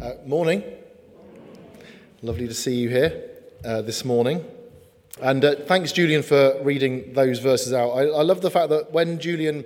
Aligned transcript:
Uh, 0.00 0.12
morning. 0.24 0.62
Lovely 2.22 2.46
to 2.46 2.54
see 2.54 2.76
you 2.76 2.88
here 2.88 3.30
uh, 3.64 3.82
this 3.82 4.04
morning. 4.04 4.44
And 5.20 5.44
uh, 5.44 5.56
thanks, 5.66 5.90
Julian, 5.90 6.22
for 6.22 6.56
reading 6.62 7.14
those 7.14 7.40
verses 7.40 7.72
out. 7.72 7.90
I, 7.90 8.02
I, 8.02 8.22
love 8.22 8.40
the 8.40 8.50
fact 8.50 8.68
that 8.68 8.92
when 8.92 9.18
Julian 9.18 9.64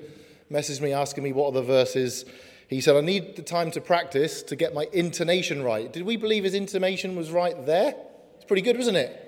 messaged 0.50 0.80
me 0.80 0.94
asking 0.94 1.24
me 1.24 1.34
what 1.34 1.48
are 1.48 1.52
the 1.52 1.62
verses, 1.62 2.24
he 2.68 2.80
said, 2.80 2.96
I 2.96 3.02
need 3.02 3.36
the 3.36 3.42
time 3.42 3.70
to 3.72 3.82
practice 3.82 4.42
to 4.44 4.56
get 4.56 4.72
my 4.72 4.88
intonation 4.94 5.62
right. 5.62 5.92
Did 5.92 6.04
we 6.04 6.16
believe 6.16 6.44
his 6.44 6.54
intonation 6.54 7.14
was 7.14 7.30
right 7.30 7.66
there? 7.66 7.94
It's 8.36 8.46
pretty 8.46 8.62
good, 8.62 8.78
wasn't 8.78 8.96
it? 8.96 9.18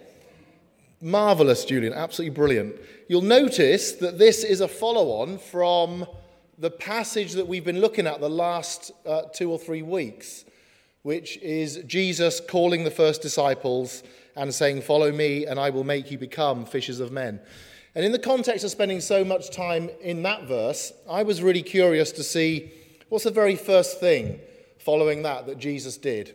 Marvelous, 1.02 1.66
Julian. 1.66 1.92
Absolutely 1.92 2.34
brilliant. 2.34 2.76
You'll 3.08 3.20
notice 3.20 3.92
that 3.92 4.18
this 4.18 4.42
is 4.42 4.62
a 4.62 4.68
follow 4.68 5.20
on 5.20 5.36
from 5.36 6.06
the 6.56 6.70
passage 6.70 7.32
that 7.32 7.46
we've 7.46 7.64
been 7.64 7.82
looking 7.82 8.06
at 8.06 8.20
the 8.20 8.30
last 8.30 8.90
uh, 9.04 9.22
two 9.34 9.50
or 9.50 9.58
three 9.58 9.82
weeks 9.82 10.46
which 11.04 11.36
is 11.42 11.82
Jesus 11.86 12.40
calling 12.40 12.82
the 12.82 12.90
first 12.90 13.20
disciples 13.20 14.02
and 14.36 14.52
saying, 14.52 14.80
Follow 14.80 15.12
me, 15.12 15.44
and 15.44 15.60
I 15.60 15.68
will 15.68 15.84
make 15.84 16.10
you 16.10 16.16
become 16.16 16.64
fishers 16.64 16.98
of 16.98 17.12
men. 17.12 17.40
And 17.94 18.06
in 18.06 18.10
the 18.10 18.18
context 18.18 18.64
of 18.64 18.70
spending 18.70 19.00
so 19.00 19.22
much 19.22 19.50
time 19.50 19.90
in 20.00 20.22
that 20.22 20.48
verse, 20.48 20.94
I 21.08 21.22
was 21.22 21.42
really 21.42 21.62
curious 21.62 22.10
to 22.12 22.24
see 22.24 22.72
what's 23.10 23.24
the 23.24 23.30
very 23.30 23.54
first 23.54 24.00
thing 24.00 24.40
following 24.78 25.22
that 25.22 25.46
that 25.46 25.58
Jesus 25.58 25.98
did. 25.98 26.34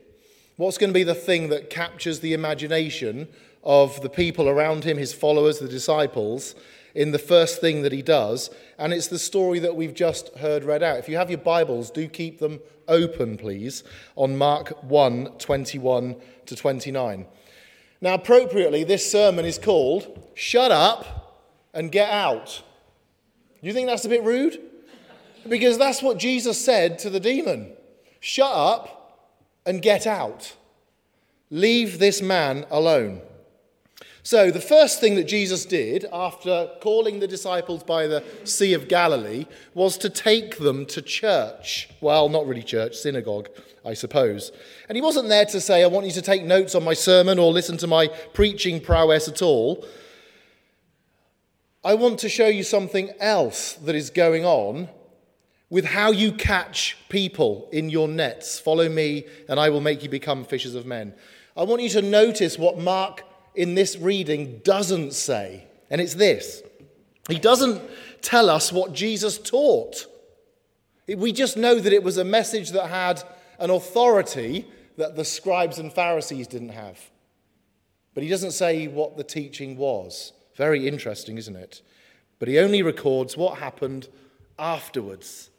What's 0.55 0.77
going 0.77 0.91
to 0.91 0.93
be 0.93 1.03
the 1.03 1.15
thing 1.15 1.49
that 1.49 1.71
captures 1.71 2.19
the 2.19 2.33
imagination 2.33 3.27
of 3.63 3.99
the 4.01 4.09
people 4.09 4.47
around 4.47 4.83
him, 4.83 4.97
his 4.97 5.13
followers, 5.13 5.57
the 5.57 5.67
disciples, 5.67 6.53
in 6.95 7.11
the 7.11 7.19
first 7.19 7.61
thing 7.61 7.81
that 7.83 7.91
he 7.91 8.01
does. 8.01 8.49
And 8.77 8.93
it's 8.93 9.07
the 9.07 9.19
story 9.19 9.59
that 9.59 9.75
we've 9.75 9.93
just 9.93 10.35
heard 10.37 10.63
read 10.63 10.83
out. 10.83 10.99
If 10.99 11.09
you 11.09 11.17
have 11.17 11.29
your 11.29 11.39
Bibles, 11.39 11.91
do 11.91 12.07
keep 12.07 12.39
them 12.39 12.59
open, 12.87 13.37
please, 13.37 13.83
on 14.15 14.37
Mark 14.37 14.83
1 14.83 15.37
21 15.37 16.15
to 16.45 16.55
29. 16.55 17.25
Now, 18.01 18.13
appropriately, 18.13 18.83
this 18.83 19.09
sermon 19.09 19.45
is 19.45 19.57
called 19.57 20.29
Shut 20.33 20.71
Up 20.71 21.49
and 21.73 21.91
Get 21.91 22.09
Out. 22.09 22.63
You 23.61 23.73
think 23.73 23.87
that's 23.87 24.05
a 24.05 24.09
bit 24.09 24.23
rude? 24.23 24.59
Because 25.47 25.77
that's 25.77 26.01
what 26.01 26.17
Jesus 26.17 26.63
said 26.63 26.99
to 26.99 27.09
the 27.09 27.19
demon 27.19 27.73
Shut 28.19 28.51
up 28.51 28.99
and 29.65 29.81
get 29.81 30.05
out. 30.05 30.55
Leave 31.49 31.99
this 31.99 32.21
man 32.21 32.65
alone. 32.69 33.21
So, 34.29 34.51
the 34.51 34.61
first 34.61 34.99
thing 34.99 35.15
that 35.15 35.23
Jesus 35.23 35.65
did 35.65 36.05
after 36.13 36.69
calling 36.81 37.19
the 37.19 37.27
disciples 37.27 37.81
by 37.81 38.05
the 38.05 38.23
Sea 38.43 38.75
of 38.75 38.87
Galilee 38.87 39.47
was 39.73 39.97
to 39.97 40.07
take 40.07 40.59
them 40.59 40.85
to 40.85 41.01
church. 41.01 41.89
Well, 41.99 42.29
not 42.29 42.45
really 42.45 42.61
church, 42.61 42.95
synagogue, 42.95 43.49
I 43.83 43.95
suppose. 43.95 44.51
And 44.87 44.95
he 44.95 45.01
wasn't 45.01 45.29
there 45.29 45.45
to 45.45 45.59
say, 45.59 45.83
I 45.83 45.87
want 45.87 46.05
you 46.05 46.11
to 46.11 46.21
take 46.21 46.43
notes 46.43 46.75
on 46.75 46.83
my 46.83 46.93
sermon 46.93 47.39
or 47.39 47.51
listen 47.51 47.77
to 47.77 47.87
my 47.87 48.09
preaching 48.35 48.79
prowess 48.79 49.27
at 49.27 49.41
all. 49.41 49.83
I 51.83 51.95
want 51.95 52.19
to 52.19 52.29
show 52.29 52.45
you 52.45 52.61
something 52.61 53.09
else 53.19 53.73
that 53.77 53.95
is 53.95 54.11
going 54.11 54.45
on 54.45 54.89
with 55.71 55.85
how 55.85 56.11
you 56.11 56.33
catch 56.33 56.97
people 57.09 57.67
in 57.71 57.89
your 57.89 58.07
nets. 58.07 58.59
Follow 58.59 58.89
me, 58.89 59.25
and 59.47 59.59
I 59.59 59.71
will 59.71 59.81
make 59.81 60.03
you 60.03 60.09
become 60.09 60.45
fishers 60.45 60.75
of 60.75 60.85
men. 60.85 61.15
I 61.57 61.63
want 61.63 61.81
you 61.81 61.89
to 61.89 62.03
notice 62.03 62.59
what 62.59 62.77
Mark 62.77 63.23
in 63.55 63.75
this 63.75 63.97
reading 63.97 64.61
doesn't 64.63 65.13
say, 65.13 65.67
and 65.89 65.99
it's 66.01 66.15
this 66.15 66.61
He 67.29 67.39
doesn't 67.39 67.81
tell 68.21 68.49
us 68.49 68.71
what 68.71 68.93
Jesus 68.93 69.37
taught. 69.37 70.05
We 71.07 71.31
just 71.31 71.57
know 71.57 71.79
that 71.79 71.93
it 71.93 72.03
was 72.03 72.17
a 72.17 72.23
message 72.23 72.71
that 72.71 72.87
had 72.87 73.23
an 73.57 73.71
authority 73.71 74.67
that 74.97 75.15
the 75.15 75.25
scribes 75.25 75.79
and 75.79 75.91
Pharisees 75.91 76.47
didn't 76.47 76.69
have. 76.69 76.99
But 78.13 78.23
he 78.23 78.29
doesn't 78.29 78.51
say 78.51 78.87
what 78.87 79.17
the 79.17 79.23
teaching 79.23 79.77
was. 79.77 80.33
Very 80.55 80.87
interesting, 80.87 81.37
isn't 81.37 81.55
it? 81.55 81.81
But 82.37 82.47
he 82.47 82.59
only 82.59 82.81
records 82.81 83.37
what 83.37 83.59
happened 83.59 84.07
afterwards. 84.57 85.49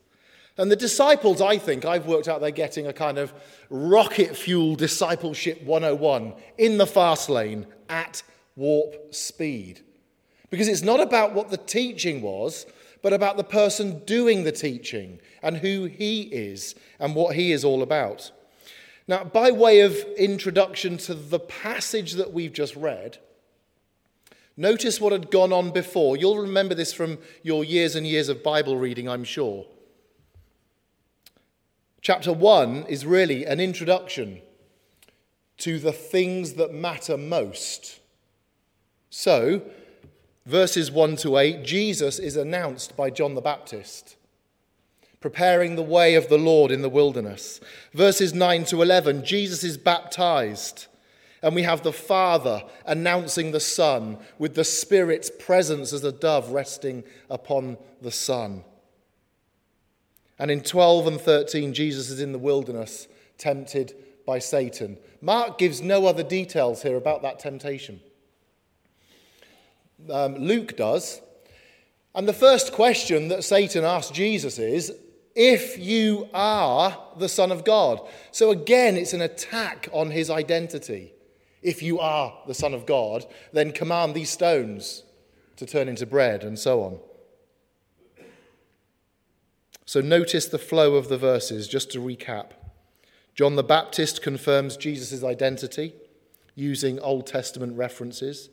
And 0.61 0.71
the 0.71 0.77
disciples, 0.77 1.41
I 1.41 1.57
think, 1.57 1.87
I've 1.87 2.05
worked 2.05 2.29
out 2.29 2.43
they're 2.43 2.51
getting 2.51 2.87
a 2.87 2.93
kind 2.93 3.17
of 3.17 3.33
rocket 3.71 4.37
fuel 4.37 4.77
discipleship 4.77 5.63
101 5.63 6.35
in 6.59 6.77
the 6.77 6.87
fast 6.87 7.31
lane 7.31 7.67
at 7.89 8.23
warp 8.57 9.15
speed. 9.15 9.81
Because 10.51 10.69
it's 10.69 10.83
not 10.83 11.01
about 11.01 11.33
what 11.33 11.49
the 11.49 11.57
teaching 11.57 12.21
was, 12.21 12.67
but 13.01 13.15
about 13.15 13.39
the 13.39 13.45
person 13.45 14.01
doing 14.05 14.45
the 14.45 14.53
teaching 14.53 15.19
and 15.43 15.57
who 15.57 15.87
he 15.87 16.25
is 16.25 16.75
and 16.99 17.15
what 17.15 17.37
he 17.37 17.53
is 17.53 17.65
all 17.65 17.81
about. 17.81 18.31
Now, 19.09 19.25
by 19.25 19.53
way 19.53 19.81
of 19.81 19.97
introduction 20.19 20.99
to 20.99 21.15
the 21.15 21.41
passage 21.41 22.13
that 22.13 22.35
we've 22.35 22.53
just 22.53 22.77
read, 22.77 23.17
notice 24.59 25.01
what 25.01 25.13
had 25.13 25.31
gone 25.31 25.55
on 25.55 25.71
before. 25.71 26.19
You'll 26.19 26.37
remember 26.37 26.75
this 26.75 26.93
from 26.93 27.17
your 27.43 27.65
years 27.65 27.97
and 27.97 28.07
years 28.07 28.29
of 28.29 28.43
Bible 28.43 28.77
reading, 28.77 29.09
I'm 29.09 29.25
sure. 29.25 29.65
Chapter 32.03 32.33
1 32.33 32.87
is 32.89 33.05
really 33.05 33.45
an 33.45 33.61
introduction 33.61 34.41
to 35.59 35.79
the 35.79 35.93
things 35.93 36.55
that 36.55 36.73
matter 36.73 37.19
most. 37.19 38.01
So, 39.11 39.61
verses 40.47 40.91
1 40.91 41.17
to 41.17 41.37
8, 41.37 41.63
Jesus 41.63 42.19
is 42.19 42.37
announced 42.37 42.97
by 42.97 43.11
John 43.11 43.35
the 43.35 43.43
Baptist, 43.43 44.17
preparing 45.21 45.77
the 45.77 45.83
way 45.83 46.15
of 46.15 46.31
the 46.31 46.39
Lord 46.39 46.71
in 46.71 46.81
the 46.81 46.89
wilderness. 46.89 47.61
Verses 47.93 48.33
9 48.33 48.65
to 48.67 48.81
11, 48.81 49.23
Jesus 49.23 49.63
is 49.63 49.77
baptized. 49.77 50.87
And 51.43 51.55
we 51.55 51.63
have 51.63 51.83
the 51.83 51.93
Father 51.93 52.63
announcing 52.87 53.53
the 53.53 53.61
Son 53.61 54.19
with 54.39 54.55
the 54.55 54.65
Spirit's 54.65 55.31
presence 55.39 55.93
as 55.93 56.05
a 56.05 56.13
dove 56.13 56.51
resting 56.51 57.05
upon 57.29 57.77
the 58.01 58.11
Son. 58.11 58.65
And 60.41 60.51
in 60.51 60.63
12 60.63 61.07
and 61.07 61.21
13, 61.21 61.75
Jesus 61.75 62.09
is 62.09 62.19
in 62.19 62.33
the 62.33 62.39
wilderness, 62.39 63.09
tempted 63.37 63.95
by 64.27 64.39
Satan. 64.39 64.97
Mark 65.21 65.59
gives 65.59 65.83
no 65.83 66.07
other 66.07 66.23
details 66.23 66.83
here 66.83 66.97
about 66.97 67.21
that 67.21 67.39
temptation. 67.39 68.01
Um, 70.11 70.37
Luke 70.37 70.79
does. 70.79 71.21
And 72.15 72.27
the 72.27 72.33
first 72.33 72.73
question 72.73 73.29
that 73.29 73.45
Satan 73.45 73.85
asks 73.85 74.11
Jesus 74.13 74.59
is 74.59 74.95
if 75.35 75.79
you 75.79 76.27
are 76.33 76.99
the 77.19 77.29
Son 77.29 77.53
of 77.53 77.63
God. 77.63 78.01
So 78.33 78.51
again, 78.51 78.97
it's 78.97 79.13
an 79.13 79.21
attack 79.21 79.91
on 79.93 80.11
his 80.11 80.31
identity. 80.31 81.13
If 81.61 81.83
you 81.83 82.01
are 82.01 82.33
the 82.47 82.55
Son 82.55 82.73
of 82.73 82.87
God, 82.87 83.27
then 83.53 83.73
command 83.73 84.15
these 84.15 84.31
stones 84.31 85.03
to 85.57 85.67
turn 85.67 85.87
into 85.87 86.07
bread, 86.07 86.45
and 86.45 86.59
so 86.59 86.83
on. 86.83 86.99
So 89.91 90.01
notice 90.01 90.47
the 90.47 90.57
flow 90.57 90.95
of 90.95 91.09
the 91.09 91.19
verses, 91.19 91.67
just 91.67 91.91
to 91.91 91.99
recap. 91.99 92.53
John 93.35 93.57
the 93.57 93.65
Baptist 93.65 94.23
confirms 94.23 94.77
Jesus' 94.77 95.25
identity 95.25 95.95
using 96.55 97.01
Old 97.01 97.27
Testament 97.27 97.77
references. 97.77 98.51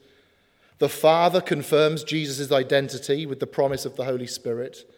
The 0.80 0.90
Father 0.90 1.40
confirms 1.40 2.04
Jesus' 2.04 2.52
identity 2.52 3.28
with 3.28 3.40
the 3.40 3.46
promise 3.46 3.86
of 3.86 3.96
the 3.96 4.06
Holy 4.06 4.26
Spirit. 4.26 4.92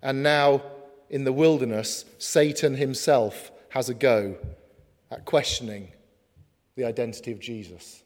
And 0.00 0.22
now, 0.22 0.62
in 1.10 1.24
the 1.24 1.32
wilderness, 1.32 2.04
Satan 2.18 2.76
himself 2.76 3.50
has 3.70 3.88
a 3.88 3.94
go 3.94 4.36
at 5.10 5.24
questioning 5.24 5.88
the 6.76 6.84
identity 6.84 7.32
of 7.32 7.40
Jesus. 7.40 8.03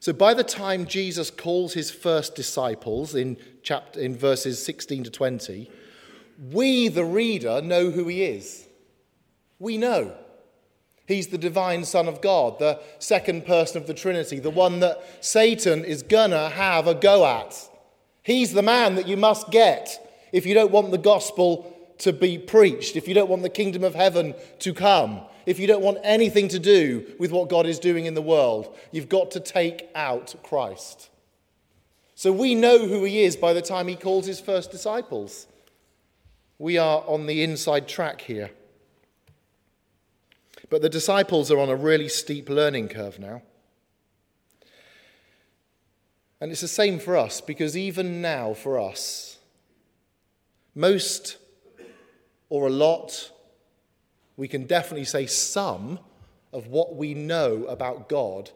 So 0.00 0.14
by 0.14 0.32
the 0.32 0.44
time 0.44 0.86
Jesus 0.86 1.30
calls 1.30 1.74
his 1.74 1.90
first 1.90 2.34
disciples 2.34 3.14
in, 3.14 3.36
chapter, 3.62 4.00
in 4.00 4.16
verses 4.16 4.64
16 4.64 5.04
to 5.04 5.10
20, 5.10 5.70
we, 6.50 6.88
the 6.88 7.04
reader, 7.04 7.60
know 7.60 7.90
who 7.90 8.08
he 8.08 8.24
is. 8.24 8.66
We 9.58 9.76
know. 9.76 10.14
He's 11.06 11.26
the 11.26 11.36
divine 11.36 11.84
Son 11.84 12.08
of 12.08 12.22
God, 12.22 12.58
the 12.58 12.80
second 12.98 13.44
person 13.44 13.76
of 13.76 13.86
the 13.86 13.92
Trinity, 13.92 14.38
the 14.38 14.48
one 14.48 14.80
that 14.80 15.02
Satan 15.22 15.84
is 15.84 16.02
gonna 16.02 16.48
have 16.48 16.86
a 16.86 16.94
go 16.94 17.26
at. 17.26 17.68
He's 18.22 18.54
the 18.54 18.62
man 18.62 18.94
that 18.94 19.06
you 19.06 19.18
must 19.18 19.50
get 19.50 20.28
if 20.32 20.46
you 20.46 20.54
don't 20.54 20.70
want 20.70 20.92
the 20.92 20.98
gospel 20.98 21.76
to 22.00 22.12
be 22.12 22.38
preached, 22.38 22.96
if 22.96 23.06
you 23.06 23.14
don't 23.14 23.30
want 23.30 23.42
the 23.42 23.48
kingdom 23.48 23.84
of 23.84 23.94
heaven 23.94 24.34
to 24.58 24.74
come, 24.74 25.20
if 25.46 25.58
you 25.58 25.66
don't 25.66 25.82
want 25.82 25.98
anything 26.02 26.48
to 26.48 26.58
do 26.58 27.06
with 27.18 27.30
what 27.30 27.48
God 27.48 27.66
is 27.66 27.78
doing 27.78 28.06
in 28.06 28.14
the 28.14 28.22
world, 28.22 28.76
you've 28.90 29.08
got 29.08 29.30
to 29.32 29.40
take 29.40 29.88
out 29.94 30.34
Christ. 30.42 31.10
So 32.14 32.32
we 32.32 32.54
know 32.54 32.86
who 32.86 33.04
he 33.04 33.22
is 33.22 33.36
by 33.36 33.52
the 33.52 33.62
time 33.62 33.88
he 33.88 33.96
calls 33.96 34.26
his 34.26 34.40
first 34.40 34.70
disciples. 34.70 35.46
We 36.58 36.76
are 36.76 37.02
on 37.06 37.26
the 37.26 37.42
inside 37.42 37.88
track 37.88 38.22
here. 38.22 38.50
But 40.68 40.82
the 40.82 40.88
disciples 40.88 41.50
are 41.50 41.58
on 41.58 41.68
a 41.68 41.76
really 41.76 42.08
steep 42.08 42.48
learning 42.48 42.88
curve 42.88 43.18
now. 43.18 43.42
And 46.40 46.50
it's 46.50 46.60
the 46.60 46.68
same 46.68 46.98
for 46.98 47.16
us 47.16 47.40
because 47.40 47.76
even 47.76 48.22
now, 48.22 48.54
for 48.54 48.78
us, 48.80 49.38
most 50.74 51.36
or 52.50 52.66
a 52.66 52.70
lot 52.70 53.32
we 54.36 54.48
can 54.48 54.64
definitely 54.64 55.04
say 55.04 55.26
some 55.26 55.98
of 56.52 56.66
what 56.66 56.96
we 56.96 57.14
know 57.14 57.64
about 57.64 58.08
God 58.08 58.50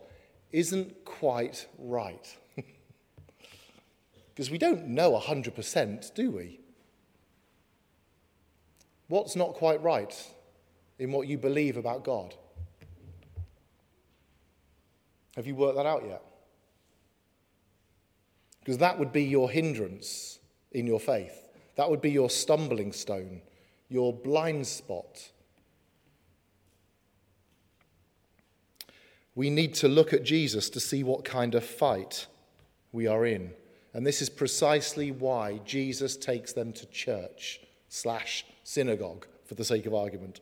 isn't 0.50 1.04
quite 1.04 1.66
right. 1.78 2.36
Because 4.34 4.50
we 4.50 4.58
don't 4.58 4.88
know 4.88 5.12
100%, 5.12 6.14
do 6.14 6.32
we? 6.32 6.58
What's 9.06 9.36
not 9.36 9.54
quite 9.54 9.80
right 9.80 10.12
in 10.98 11.12
what 11.12 11.28
you 11.28 11.38
believe 11.38 11.76
about 11.76 12.02
God? 12.02 12.34
Have 15.36 15.46
you 15.46 15.54
worked 15.54 15.76
that 15.76 15.86
out 15.86 16.04
yet? 16.04 16.22
Because 18.60 18.78
that 18.78 18.98
would 18.98 19.12
be 19.12 19.24
your 19.24 19.50
hindrance 19.50 20.38
in 20.72 20.86
your 20.86 20.98
faith. 20.98 21.48
That 21.76 21.90
would 21.90 22.00
be 22.00 22.10
your 22.10 22.30
stumbling 22.30 22.92
stone, 22.92 23.42
your 23.88 24.12
blind 24.12 24.66
spot. 24.66 25.30
We 29.34 29.50
need 29.50 29.74
to 29.74 29.88
look 29.88 30.12
at 30.12 30.22
Jesus 30.22 30.70
to 30.70 30.80
see 30.80 31.02
what 31.02 31.24
kind 31.24 31.54
of 31.54 31.64
fight 31.64 32.26
we 32.92 33.06
are 33.06 33.26
in. 33.26 33.52
And 33.92 34.06
this 34.06 34.22
is 34.22 34.28
precisely 34.28 35.10
why 35.10 35.60
Jesus 35.64 36.16
takes 36.16 36.52
them 36.52 36.72
to 36.72 36.86
church 36.86 37.60
slash 37.88 38.44
synagogue, 38.64 39.26
for 39.44 39.54
the 39.54 39.64
sake 39.64 39.86
of 39.86 39.94
argument. 39.94 40.40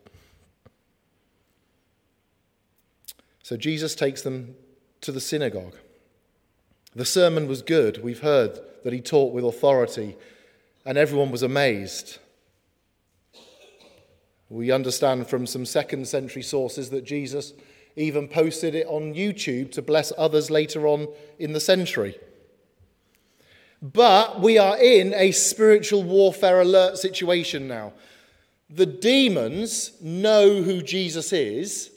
So 3.42 3.56
Jesus 3.56 3.94
takes 3.94 4.22
them 4.22 4.54
to 5.00 5.12
the 5.12 5.20
synagogue. 5.20 5.76
The 6.94 7.04
sermon 7.04 7.48
was 7.48 7.62
good. 7.62 8.02
We've 8.02 8.20
heard 8.20 8.58
that 8.84 8.92
he 8.92 9.00
taught 9.00 9.32
with 9.32 9.44
authority, 9.44 10.16
and 10.84 10.96
everyone 10.96 11.30
was 11.30 11.42
amazed. 11.42 12.18
We 14.52 14.70
understand 14.70 15.28
from 15.28 15.46
some 15.46 15.64
second 15.64 16.06
century 16.06 16.42
sources 16.42 16.90
that 16.90 17.04
Jesus 17.04 17.54
even 17.96 18.28
posted 18.28 18.74
it 18.74 18.86
on 18.86 19.14
YouTube 19.14 19.72
to 19.72 19.80
bless 19.80 20.12
others 20.18 20.50
later 20.50 20.86
on 20.86 21.08
in 21.38 21.54
the 21.54 21.60
century. 21.60 22.18
But 23.80 24.42
we 24.42 24.58
are 24.58 24.76
in 24.76 25.14
a 25.14 25.32
spiritual 25.32 26.02
warfare 26.02 26.60
alert 26.60 26.98
situation 26.98 27.66
now. 27.66 27.94
The 28.68 28.84
demons 28.84 29.92
know 30.02 30.60
who 30.60 30.82
Jesus 30.82 31.32
is, 31.32 31.90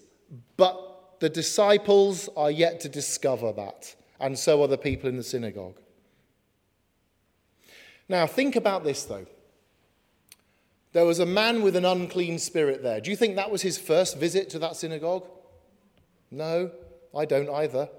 but 0.55 1.19
the 1.19 1.29
disciples 1.29 2.29
are 2.37 2.51
yet 2.51 2.79
to 2.81 2.89
discover 2.89 3.51
that, 3.51 3.93
and 4.17 4.39
so 4.39 4.63
are 4.63 4.69
the 4.69 4.77
people 4.77 5.09
in 5.09 5.17
the 5.17 5.23
synagogue. 5.23 5.75
Now, 8.07 8.27
think 8.27 8.55
about 8.55 8.85
this 8.85 9.03
though. 9.03 9.25
There 10.95 11.05
was 11.05 11.19
a 11.19 11.25
man 11.25 11.61
with 11.61 11.75
an 11.75 11.83
unclean 11.83 12.39
spirit 12.39 12.81
there. 12.81 13.01
Do 13.01 13.11
you 13.11 13.17
think 13.17 13.35
that 13.35 13.51
was 13.51 13.61
his 13.61 13.77
first 13.77 14.17
visit 14.17 14.49
to 14.51 14.59
that 14.59 14.77
synagogue? 14.77 15.27
No, 16.31 16.71
I 17.13 17.25
don't 17.25 17.49
either. 17.49 17.89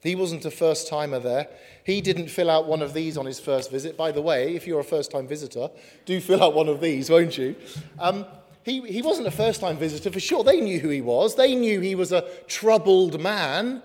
He 0.00 0.16
wasn't 0.16 0.44
a 0.44 0.50
first 0.50 0.88
timer 0.88 1.20
there. 1.20 1.46
He 1.84 2.00
didn't 2.00 2.26
fill 2.26 2.50
out 2.50 2.66
one 2.66 2.82
of 2.82 2.94
these 2.94 3.16
on 3.16 3.26
his 3.26 3.38
first 3.38 3.70
visit. 3.70 3.96
By 3.96 4.10
the 4.10 4.20
way, 4.20 4.56
if 4.56 4.66
you're 4.66 4.80
a 4.80 4.84
first 4.84 5.12
time 5.12 5.28
visitor, 5.28 5.70
do 6.04 6.20
fill 6.20 6.42
out 6.42 6.52
one 6.52 6.68
of 6.68 6.80
these, 6.80 7.08
won't 7.08 7.38
you? 7.38 7.54
Um, 8.00 8.26
he, 8.64 8.80
he 8.88 9.02
wasn't 9.02 9.28
a 9.28 9.30
first 9.30 9.60
time 9.60 9.76
visitor 9.76 10.10
for 10.10 10.18
sure. 10.18 10.42
They 10.42 10.60
knew 10.60 10.80
who 10.80 10.88
he 10.88 11.00
was, 11.00 11.36
they 11.36 11.54
knew 11.54 11.80
he 11.80 11.94
was 11.94 12.10
a 12.10 12.28
troubled 12.48 13.20
man, 13.20 13.84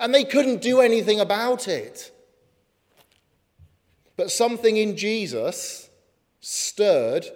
and 0.00 0.12
they 0.12 0.24
couldn't 0.24 0.62
do 0.62 0.80
anything 0.80 1.20
about 1.20 1.68
it. 1.68 2.10
But 4.16 4.32
something 4.32 4.78
in 4.78 4.96
Jesus 4.96 5.88
stirred 6.40 7.30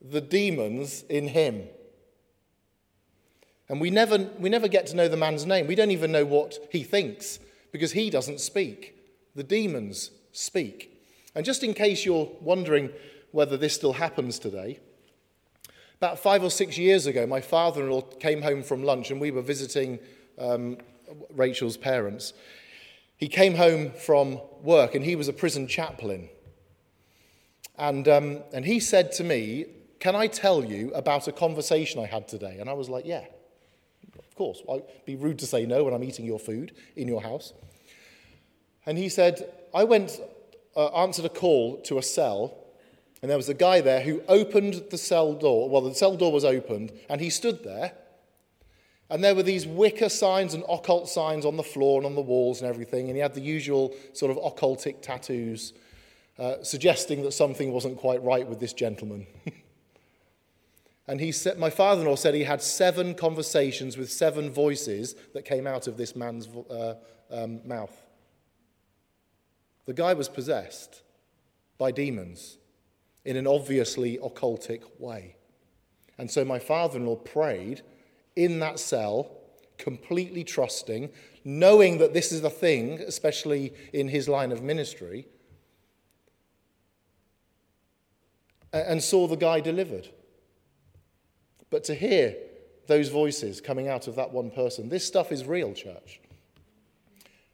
the 0.00 0.20
demons 0.20 1.02
in 1.08 1.28
him. 1.28 1.64
And 3.68 3.80
we 3.80 3.90
never, 3.90 4.18
we 4.38 4.48
never 4.48 4.66
get 4.66 4.86
to 4.88 4.96
know 4.96 5.06
the 5.06 5.16
man's 5.16 5.46
name. 5.46 5.66
We 5.66 5.74
don't 5.74 5.92
even 5.92 6.10
know 6.10 6.24
what 6.24 6.58
he 6.70 6.82
thinks 6.82 7.38
because 7.70 7.92
he 7.92 8.10
doesn't 8.10 8.40
speak. 8.40 8.96
The 9.36 9.44
demons 9.44 10.10
speak. 10.32 10.90
And 11.34 11.44
just 11.44 11.62
in 11.62 11.74
case 11.74 12.04
you're 12.04 12.30
wondering 12.40 12.90
whether 13.30 13.56
this 13.56 13.74
still 13.74 13.92
happens 13.92 14.38
today, 14.40 14.80
about 15.98 16.18
five 16.18 16.42
or 16.42 16.50
six 16.50 16.78
years 16.78 17.06
ago, 17.06 17.26
my 17.26 17.40
father 17.40 17.82
in 17.82 17.90
law 17.90 18.00
came 18.00 18.42
home 18.42 18.62
from 18.62 18.82
lunch 18.82 19.10
and 19.10 19.20
we 19.20 19.30
were 19.30 19.42
visiting 19.42 20.00
um, 20.38 20.78
Rachel's 21.32 21.76
parents. 21.76 22.32
He 23.18 23.28
came 23.28 23.54
home 23.54 23.92
from 23.92 24.40
work 24.62 24.94
and 24.94 25.04
he 25.04 25.14
was 25.14 25.28
a 25.28 25.32
prison 25.32 25.68
chaplain. 25.68 26.30
And, 27.78 28.08
um, 28.08 28.40
and 28.52 28.64
he 28.64 28.80
said 28.80 29.12
to 29.12 29.24
me, 29.24 29.66
Can 30.00 30.16
I 30.16 30.26
tell 30.26 30.64
you 30.64 30.92
about 30.94 31.28
a 31.28 31.32
conversation 31.32 32.02
I 32.02 32.06
had 32.06 32.26
today? 32.26 32.58
And 32.58 32.68
I 32.68 32.72
was 32.72 32.88
like, 32.88 33.06
Yeah 33.06 33.24
of 34.30 34.36
course. 34.36 34.62
I'd 34.70 34.82
be 35.04 35.16
rude 35.16 35.38
to 35.40 35.46
say 35.46 35.66
no 35.66 35.84
when 35.84 35.94
I'm 35.94 36.04
eating 36.04 36.24
your 36.24 36.38
food 36.38 36.74
in 36.96 37.08
your 37.08 37.22
house. 37.22 37.52
And 38.86 38.96
he 38.96 39.08
said, 39.08 39.52
I 39.74 39.84
went, 39.84 40.20
uh, 40.76 40.86
answered 40.88 41.24
a 41.24 41.30
call 41.30 41.80
to 41.82 41.98
a 41.98 42.02
cell, 42.02 42.56
and 43.20 43.30
there 43.30 43.36
was 43.36 43.48
a 43.48 43.54
guy 43.54 43.80
there 43.80 44.00
who 44.00 44.22
opened 44.28 44.84
the 44.90 44.98
cell 44.98 45.34
door. 45.34 45.68
Well, 45.68 45.82
the 45.82 45.94
cell 45.94 46.16
door 46.16 46.32
was 46.32 46.44
opened, 46.44 46.92
and 47.08 47.20
he 47.20 47.28
stood 47.28 47.62
there. 47.64 47.92
And 49.10 49.22
there 49.22 49.34
were 49.34 49.42
these 49.42 49.66
Wicca 49.66 50.08
signs 50.08 50.54
and 50.54 50.64
occult 50.68 51.08
signs 51.08 51.44
on 51.44 51.56
the 51.56 51.62
floor 51.64 51.98
and 51.98 52.06
on 52.06 52.14
the 52.14 52.20
walls 52.20 52.62
and 52.62 52.70
everything. 52.70 53.08
And 53.08 53.16
he 53.16 53.20
had 53.20 53.34
the 53.34 53.40
usual 53.40 53.94
sort 54.12 54.30
of 54.30 54.38
occultic 54.38 55.02
tattoos, 55.02 55.72
uh, 56.38 56.62
suggesting 56.62 57.22
that 57.24 57.32
something 57.32 57.72
wasn't 57.72 57.98
quite 57.98 58.22
right 58.22 58.46
with 58.46 58.60
this 58.60 58.72
gentleman. 58.72 59.26
And 61.10 61.20
he 61.20 61.32
said, 61.32 61.58
my 61.58 61.70
father 61.70 62.02
in 62.02 62.06
law 62.06 62.14
said 62.14 62.34
he 62.34 62.44
had 62.44 62.62
seven 62.62 63.16
conversations 63.16 63.96
with 63.96 64.12
seven 64.12 64.48
voices 64.48 65.16
that 65.34 65.44
came 65.44 65.66
out 65.66 65.88
of 65.88 65.96
this 65.96 66.14
man's 66.14 66.46
uh, 66.46 66.94
um, 67.32 67.66
mouth. 67.66 67.90
The 69.86 69.92
guy 69.92 70.14
was 70.14 70.28
possessed 70.28 71.02
by 71.78 71.90
demons 71.90 72.58
in 73.24 73.34
an 73.34 73.48
obviously 73.48 74.18
occultic 74.18 74.82
way. 75.00 75.34
And 76.16 76.30
so 76.30 76.44
my 76.44 76.60
father 76.60 77.00
in 77.00 77.06
law 77.06 77.16
prayed 77.16 77.82
in 78.36 78.60
that 78.60 78.78
cell, 78.78 79.32
completely 79.78 80.44
trusting, 80.44 81.10
knowing 81.44 81.98
that 81.98 82.14
this 82.14 82.30
is 82.30 82.44
a 82.44 82.50
thing, 82.50 83.00
especially 83.00 83.72
in 83.92 84.06
his 84.06 84.28
line 84.28 84.52
of 84.52 84.62
ministry, 84.62 85.26
and 88.72 89.02
saw 89.02 89.26
the 89.26 89.34
guy 89.34 89.58
delivered. 89.58 90.08
But 91.70 91.84
to 91.84 91.94
hear 91.94 92.36
those 92.86 93.08
voices 93.08 93.60
coming 93.60 93.88
out 93.88 94.08
of 94.08 94.16
that 94.16 94.32
one 94.32 94.50
person, 94.50 94.88
this 94.88 95.06
stuff 95.06 95.32
is 95.32 95.46
real, 95.46 95.72
church. 95.72 96.20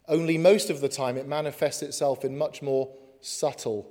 Only 0.08 0.38
most 0.38 0.70
of 0.70 0.80
the 0.80 0.88
time 0.88 1.16
it 1.16 1.28
manifests 1.28 1.82
itself 1.82 2.24
in 2.24 2.38
much 2.38 2.62
more 2.62 2.88
subtle, 3.20 3.86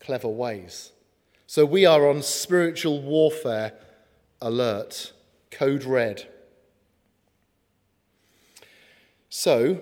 clever 0.00 0.28
ways. 0.28 0.92
So 1.46 1.64
we 1.64 1.86
are 1.86 2.08
on 2.08 2.22
spiritual 2.22 3.00
warfare 3.00 3.72
alert, 4.40 5.12
code 5.50 5.84
red. 5.84 6.26
So, 9.30 9.78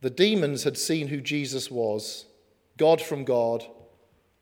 the 0.00 0.10
demons 0.10 0.64
had 0.64 0.76
seen 0.76 1.08
who 1.08 1.20
Jesus 1.20 1.70
was 1.70 2.26
God 2.76 3.00
from 3.00 3.24
God, 3.24 3.64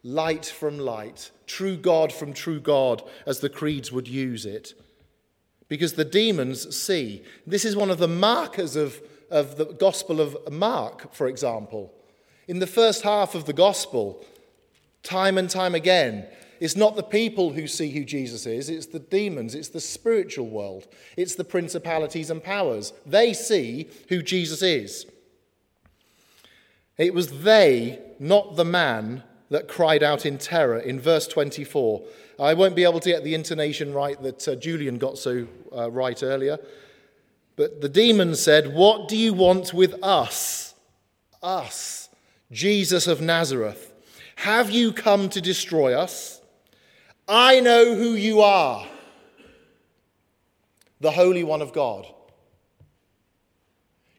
light 0.02 0.46
from 0.46 0.78
light, 0.78 1.30
true 1.46 1.76
God 1.76 2.12
from 2.12 2.32
true 2.32 2.60
God, 2.60 3.02
as 3.26 3.40
the 3.40 3.48
creeds 3.48 3.92
would 3.92 4.08
use 4.08 4.44
it. 4.44 4.74
Because 5.68 5.94
the 5.94 6.04
demons 6.04 6.76
see. 6.76 7.22
This 7.46 7.64
is 7.64 7.76
one 7.76 7.90
of 7.90 7.98
the 7.98 8.08
markers 8.08 8.76
of, 8.76 9.00
of 9.30 9.56
the 9.56 9.66
Gospel 9.66 10.20
of 10.20 10.52
Mark, 10.52 11.14
for 11.14 11.28
example. 11.28 11.94
In 12.48 12.58
the 12.58 12.66
first 12.66 13.02
half 13.02 13.34
of 13.34 13.46
the 13.46 13.52
Gospel, 13.52 14.24
time 15.02 15.38
and 15.38 15.48
time 15.48 15.74
again, 15.74 16.26
it's 16.60 16.76
not 16.76 16.94
the 16.94 17.02
people 17.02 17.52
who 17.52 17.66
see 17.66 17.90
who 17.90 18.04
Jesus 18.04 18.46
is, 18.46 18.68
it's 18.68 18.86
the 18.86 19.00
demons, 19.00 19.54
it's 19.54 19.70
the 19.70 19.80
spiritual 19.80 20.46
world, 20.46 20.86
it's 21.16 21.34
the 21.34 21.44
principalities 21.44 22.30
and 22.30 22.42
powers. 22.42 22.92
They 23.04 23.32
see 23.32 23.88
who 24.08 24.22
Jesus 24.22 24.62
is. 24.62 25.06
It 26.98 27.14
was 27.14 27.42
they, 27.42 27.98
not 28.20 28.54
the 28.54 28.64
man, 28.64 29.24
that 29.52 29.68
cried 29.68 30.02
out 30.02 30.24
in 30.24 30.38
terror 30.38 30.78
in 30.78 30.98
verse 30.98 31.28
24. 31.28 32.02
I 32.40 32.54
won't 32.54 32.74
be 32.74 32.84
able 32.84 33.00
to 33.00 33.10
get 33.10 33.22
the 33.22 33.34
intonation 33.34 33.92
right 33.92 34.20
that 34.22 34.48
uh, 34.48 34.54
Julian 34.56 34.96
got 34.96 35.18
so 35.18 35.46
uh, 35.76 35.90
right 35.90 36.20
earlier. 36.22 36.58
But 37.56 37.82
the 37.82 37.88
demon 37.90 38.34
said, 38.34 38.72
What 38.74 39.08
do 39.08 39.16
you 39.16 39.34
want 39.34 39.74
with 39.74 40.02
us? 40.02 40.74
Us, 41.42 42.08
Jesus 42.50 43.06
of 43.06 43.20
Nazareth. 43.20 43.92
Have 44.36 44.70
you 44.70 44.90
come 44.90 45.28
to 45.28 45.40
destroy 45.42 45.92
us? 45.92 46.40
I 47.28 47.60
know 47.60 47.94
who 47.94 48.14
you 48.14 48.40
are, 48.40 48.86
the 51.00 51.10
Holy 51.10 51.44
One 51.44 51.60
of 51.60 51.74
God. 51.74 52.06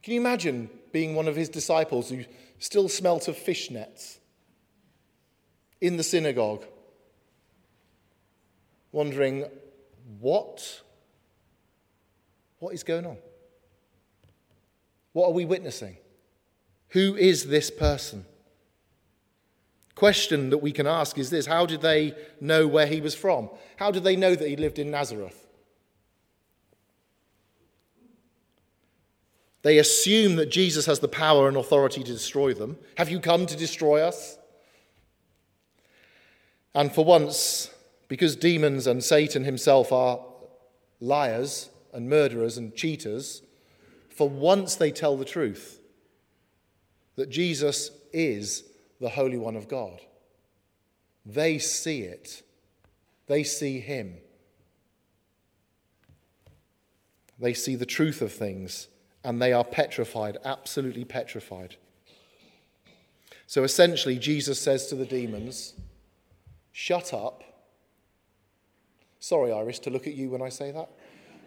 Can 0.04 0.14
you 0.14 0.20
imagine 0.20 0.70
being 0.92 1.16
one 1.16 1.28
of 1.28 1.36
his 1.36 1.50
disciples 1.50 2.10
who 2.10 2.24
still 2.60 2.88
smelt 2.88 3.28
of 3.28 3.36
fish 3.36 3.72
nets? 3.72 4.20
In 5.84 5.98
the 5.98 6.04
synagogue. 6.04 6.64
wondering, 8.94 9.44
what? 10.20 10.82
What 12.60 12.74
is 12.74 12.84
going 12.84 13.06
on? 13.06 13.18
What 15.12 15.28
are 15.28 15.34
we 15.34 15.44
witnessing? 15.44 15.98
Who 16.90 17.18
is 17.18 17.48
this 17.48 17.70
person? 17.70 18.26
Question 19.96 20.52
that 20.52 20.60
we 20.60 20.72
can 20.72 20.88
ask 20.88 21.18
is 21.18 21.30
this 21.30 21.48
How 21.48 21.66
did 21.66 21.82
they 21.82 22.16
know 22.40 22.66
where 22.66 22.88
he 22.88 23.02
was 23.02 23.14
from? 23.14 23.50
How 23.76 23.92
did 23.92 24.06
they 24.06 24.16
know 24.16 24.36
that 24.36 24.48
he 24.48 24.56
lived 24.56 24.80
in 24.80 24.90
Nazareth? 24.90 25.48
They 29.64 29.80
assume 29.80 30.38
that 30.38 30.50
Jesus 30.50 30.86
has 30.86 31.00
the 31.00 31.10
power 31.10 31.50
and 31.50 31.58
authority 31.58 32.04
to 32.04 32.12
destroy 32.12 32.54
them. 32.54 32.78
Have 32.96 33.10
you 33.10 33.20
come 33.20 33.46
to 33.48 33.58
destroy 33.58 34.00
us? 34.02 34.38
And 36.76 36.92
for 36.92 37.06
once, 37.06 37.70
because 38.08 38.36
demons 38.36 38.88
and 38.88 39.04
Satan 39.04 39.44
himself 39.44 39.92
are 39.92 40.20
liars 41.00 41.70
and 41.94 42.10
murderers 42.10 42.58
and 42.58 42.76
cheaters, 42.76 43.42
for 44.10 44.30
once 44.30 44.76
they 44.76 44.92
tell 44.92 45.18
the 45.18 45.26
truth 45.26 45.80
that 47.16 47.30
Jesus 47.30 47.92
is 48.12 48.64
the 49.00 49.10
Holy 49.10 49.38
One 49.38 49.56
of 49.56 49.68
God. 49.68 50.02
They 51.26 51.58
see 51.60 52.02
it, 52.02 52.44
they 53.28 53.44
see 53.44 53.80
Him. 53.80 54.18
They 57.40 57.54
see 57.54 57.76
the 57.76 57.86
truth 57.86 58.22
of 58.22 58.32
things 58.32 58.88
and 59.24 59.42
they 59.42 59.54
are 59.54 59.64
petrified, 59.64 60.38
absolutely 60.46 61.04
petrified. 61.04 61.76
So 63.48 63.64
essentially, 63.64 64.18
Jesus 64.18 64.60
says 64.60 64.88
to 64.88 64.96
the 64.96 65.06
demons, 65.06 65.74
Shut 66.74 67.14
up. 67.14 67.44
Sorry, 69.20 69.54
Iris, 69.54 69.80
to 69.80 69.90
look 69.90 70.08
at 70.08 70.16
you 70.16 70.32
when 70.32 70.42
I 70.42 70.50
say 70.50 70.72
that. 70.72 70.90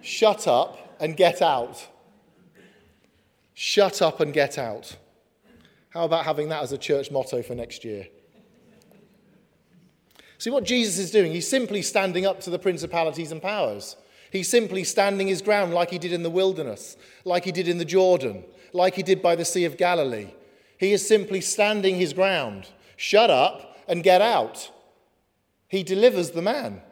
Shut 0.01 0.47
up 0.47 0.97
and 0.99 1.17
get 1.17 1.43
out. 1.43 1.87
Shut 3.53 4.01
up 4.01 4.21
and 4.21 4.33
get 4.33 4.57
out. 4.57 4.97
How 5.91 6.05
about 6.05 6.25
having 6.25 6.49
that 6.51 6.63
as 6.63 6.73
a 6.73 6.79
church 6.79 7.11
motto 7.11 7.43
for 7.43 7.55
next 7.55 7.85
year? 7.85 8.07
See 10.39 10.51
what 10.51 10.65
Jesus 10.65 10.99
is 10.99 11.11
doing? 11.11 11.33
He's 11.33 11.49
simply 11.49 11.83
standing 11.83 12.25
up 12.25 12.41
to 12.43 12.51
the 12.51 12.59
principalities 12.59 13.33
and 13.33 13.43
powers. 13.43 13.97
He's 14.31 14.49
simply 14.49 14.85
standing 14.85 15.27
his 15.27 15.43
ground 15.43 15.75
like 15.75 15.91
he 15.91 15.99
did 15.99 16.13
in 16.13 16.23
the 16.23 16.31
wilderness, 16.31 16.97
like 17.25 17.45
he 17.45 17.53
did 17.53 17.69
in 17.69 17.79
the 17.79 17.85
Jordan, 17.85 18.45
like 18.73 18.95
he 18.95 19.03
did 19.03 19.23
by 19.23 19.35
the 19.35 19.45
Sea 19.45 19.65
of 19.65 19.77
Galilee. 19.77 20.29
He 20.79 20.93
is 20.93 21.07
simply 21.07 21.41
standing 21.41 21.97
his 21.97 22.13
ground. 22.13 22.69
Shut 22.97 23.31
up 23.31 23.79
and 23.89 24.03
get 24.03 24.21
out. 24.21 24.71
He 25.69 25.83
delivers 25.83 26.31
the 26.31 26.43
man. 26.43 26.83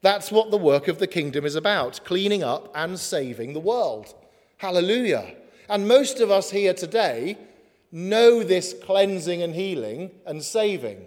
That's 0.00 0.30
what 0.30 0.50
the 0.50 0.58
work 0.58 0.88
of 0.88 0.98
the 0.98 1.06
kingdom 1.06 1.44
is 1.44 1.54
about 1.54 2.04
cleaning 2.04 2.42
up 2.42 2.70
and 2.74 2.98
saving 2.98 3.52
the 3.52 3.60
world. 3.60 4.14
Hallelujah. 4.58 5.34
And 5.68 5.88
most 5.88 6.20
of 6.20 6.30
us 6.30 6.50
here 6.50 6.74
today 6.74 7.36
know 7.90 8.42
this 8.42 8.74
cleansing 8.84 9.42
and 9.42 9.54
healing 9.54 10.10
and 10.26 10.42
saving. 10.42 11.04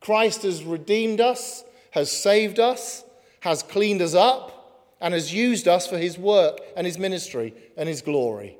Christ 0.00 0.42
has 0.42 0.64
redeemed 0.64 1.20
us, 1.20 1.64
has 1.92 2.10
saved 2.10 2.60
us, 2.60 3.04
has 3.40 3.62
cleaned 3.62 4.02
us 4.02 4.14
up, 4.14 4.52
and 5.00 5.14
has 5.14 5.32
used 5.32 5.68
us 5.68 5.86
for 5.86 5.98
his 5.98 6.18
work 6.18 6.58
and 6.76 6.86
his 6.86 6.98
ministry 6.98 7.54
and 7.76 7.88
his 7.88 8.02
glory. 8.02 8.58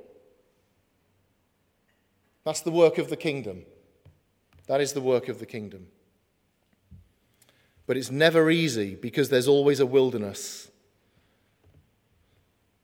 That's 2.44 2.60
the 2.60 2.70
work 2.70 2.98
of 2.98 3.10
the 3.10 3.16
kingdom. 3.16 3.64
That 4.66 4.80
is 4.80 4.92
the 4.92 5.00
work 5.00 5.28
of 5.28 5.38
the 5.38 5.46
kingdom. 5.46 5.88
But 7.86 7.96
it's 7.96 8.10
never 8.10 8.50
easy 8.50 8.94
because 8.94 9.28
there's 9.28 9.48
always 9.48 9.80
a 9.80 9.86
wilderness. 9.86 10.70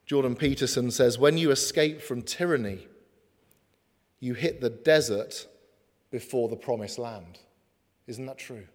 Jordan 0.06 0.36
Peterson 0.36 0.90
says 0.90 1.18
when 1.18 1.38
you 1.38 1.50
escape 1.50 2.00
from 2.02 2.22
tyranny, 2.22 2.86
you 4.20 4.34
hit 4.34 4.60
the 4.60 4.70
desert 4.70 5.46
before 6.10 6.48
the 6.48 6.56
promised 6.56 6.98
land. 6.98 7.38
Isn't 8.06 8.26
that 8.26 8.38
true? 8.38 8.66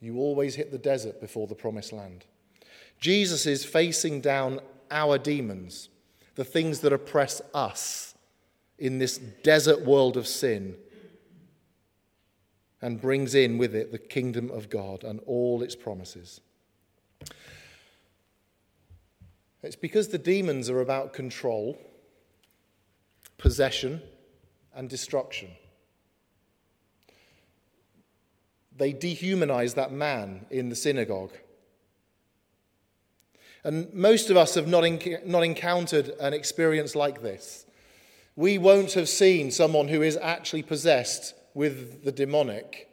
You 0.00 0.18
always 0.18 0.54
hit 0.54 0.70
the 0.70 0.78
desert 0.78 1.20
before 1.20 1.46
the 1.46 1.54
promised 1.54 1.92
land. 1.92 2.24
Jesus 2.98 3.46
is 3.46 3.64
facing 3.64 4.20
down 4.20 4.60
our 4.90 5.18
demons, 5.18 5.88
the 6.34 6.44
things 6.44 6.80
that 6.80 6.92
oppress 6.92 7.40
us 7.54 8.14
in 8.78 8.98
this 8.98 9.18
desert 9.18 9.82
world 9.82 10.16
of 10.16 10.26
sin, 10.26 10.74
and 12.82 13.00
brings 13.00 13.34
in 13.34 13.58
with 13.58 13.74
it 13.74 13.92
the 13.92 13.98
kingdom 13.98 14.50
of 14.50 14.70
God 14.70 15.04
and 15.04 15.20
all 15.26 15.62
its 15.62 15.76
promises. 15.76 16.40
It's 19.62 19.76
because 19.76 20.08
the 20.08 20.18
demons 20.18 20.70
are 20.70 20.80
about 20.80 21.12
control, 21.12 21.78
possession, 23.36 24.00
and 24.74 24.88
destruction. 24.88 25.50
they 28.80 28.94
dehumanize 28.94 29.74
that 29.74 29.92
man 29.92 30.46
in 30.50 30.70
the 30.70 30.74
synagogue. 30.74 31.32
And 33.62 33.92
most 33.92 34.30
of 34.30 34.38
us 34.38 34.54
have 34.54 34.66
not, 34.66 34.84
enc- 34.84 35.26
not 35.26 35.42
encountered 35.42 36.08
an 36.18 36.32
experience 36.32 36.96
like 36.96 37.20
this. 37.20 37.66
We 38.36 38.56
won't 38.56 38.94
have 38.94 39.08
seen 39.08 39.50
someone 39.50 39.88
who 39.88 40.00
is 40.00 40.16
actually 40.16 40.62
possessed 40.62 41.34
with 41.60 42.04
the 42.04 42.12
demonic. 42.12 42.88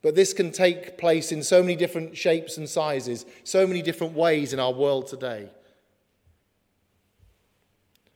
But 0.00 0.14
this 0.14 0.32
can 0.32 0.50
take 0.50 0.96
place 0.96 1.30
in 1.30 1.42
so 1.42 1.60
many 1.60 1.76
different 1.76 2.16
shapes 2.16 2.56
and 2.56 2.66
sizes, 2.66 3.26
so 3.44 3.66
many 3.66 3.82
different 3.82 4.14
ways 4.14 4.54
in 4.54 4.58
our 4.58 4.72
world 4.72 5.08
today. 5.08 5.50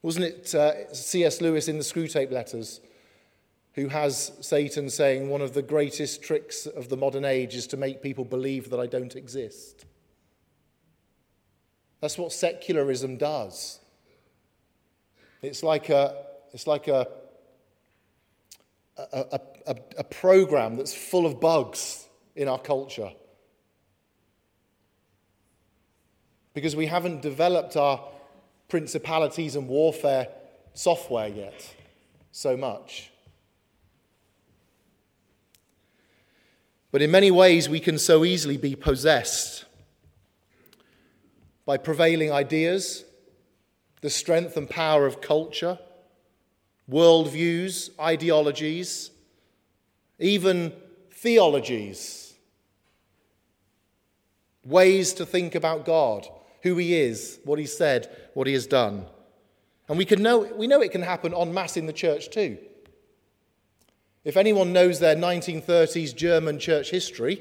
Wasn't 0.01 0.25
it 0.25 0.55
uh, 0.55 0.95
C.S. 0.95 1.43
Lewis 1.43 1.69
in 1.69 1.77
the 1.77 1.85
Screwtape 1.85 2.33
Letters 2.33 2.81
who 3.75 3.89
has 3.89 4.33
Satan 4.41 4.89
saying 4.89 5.29
one 5.29 5.43
of 5.43 5.53
the 5.53 5.61
greatest 5.61 6.23
tricks 6.23 6.65
of 6.65 6.89
the 6.89 6.97
modern 6.97 7.27
age 7.27 7.55
is 7.55 7.67
to 7.67 7.77
make 7.77 8.03
people 8.03 8.25
believe 8.25 8.71
that 8.71 8.81
I 8.81 8.87
don't 8.87 9.15
exist. 9.15 9.85
That's 12.01 12.17
what 12.17 12.33
secularism 12.33 13.19
does. 13.19 13.79
It's 15.43 15.63
like 15.63 15.91
a, 15.91 16.25
it's 16.55 16.67
like 16.67 16.89
a, 16.89 17.09
a, 18.99 19.41
a, 19.67 19.77
a 19.99 20.05
program 20.05 20.77
that's 20.77 20.95
full 20.95 21.25
of 21.25 21.41
bugs 21.41 22.07
in 22.35 22.49
our 22.49 22.59
culture. 22.59 23.11
Because 26.55 26.75
we 26.75 26.87
haven't 26.87 27.23
developed 27.23 27.77
our 27.77 28.03
principalities 28.69 29.57
and 29.57 29.69
warfare 29.69 30.29
software 30.75 31.29
yet 31.29 31.75
so 32.33 32.57
much. 32.57 33.11
But 36.91 37.03
in 37.03 37.11
many 37.11 37.31
ways, 37.31 37.69
we 37.69 37.81
can 37.81 37.99
so 37.99 38.25
easily 38.25 38.57
be 38.57 38.75
possessed 38.75 39.65
by 41.67 41.77
prevailing 41.77 42.33
ideas, 42.33 43.05
the 44.01 44.09
strength 44.09 44.57
and 44.57 44.71
power 44.71 45.07
of 45.07 45.21
culture, 45.21 45.79
worldviews, 46.91 47.91
ideologies, 48.01 49.11
even 50.19 50.73
theologies, 51.11 52.35
ways 54.65 55.13
to 55.15 55.27
think 55.27 55.55
about 55.55 55.85
God, 55.85 56.27
who 56.63 56.77
He 56.77 56.95
is, 56.95 57.39
what 57.45 57.59
He 57.59 57.67
said, 57.67 58.09
what 58.35 58.47
He 58.47 58.53
has 58.55 58.67
done. 58.67 59.07
And 59.89 59.97
we, 59.97 60.05
can 60.05 60.23
know, 60.23 60.41
we 60.41 60.67
know 60.67 60.81
it 60.81 60.93
can 60.93 61.03
happen 61.03 61.35
en 61.35 61.53
masse 61.53 61.77
in 61.77 61.87
the 61.87 61.93
church 61.93 62.31
too. 62.31 62.59
If 64.25 64.37
anyone 64.37 64.73
knows 64.73 65.01
their 65.01 65.17
1930s 65.17 66.15
German 66.15 66.59
church 66.59 66.91
history, 66.91 67.41